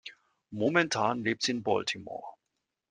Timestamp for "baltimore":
1.61-2.25